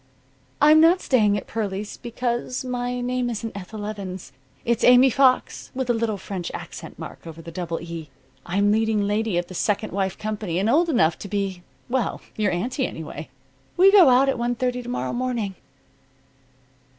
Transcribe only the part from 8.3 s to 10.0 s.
I'm leading lady of the 'Second